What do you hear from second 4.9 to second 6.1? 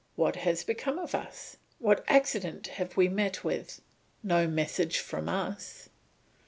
from us!